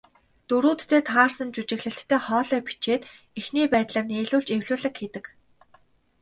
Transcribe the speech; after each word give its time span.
Дүрүүддээ 0.49 1.01
таарсан 1.09 1.47
жүжиглэлттэй 1.55 2.19
хоолой 2.27 2.61
бичээд, 2.67 3.01
эхний 3.39 3.67
байдлаар 3.73 4.05
нийлүүлж 4.09 4.47
эвлүүлэг 4.57 4.95
хийдэг. 4.99 5.25